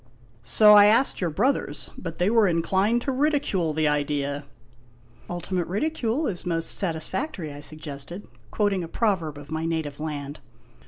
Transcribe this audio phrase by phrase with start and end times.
[0.47, 4.45] "So I asked your brothers; but they were inclined to ridicule the idea."
[5.29, 10.39] "'Ultimate ridicule is most satisfactory,'' I suggested, quoting a proverb of my native land.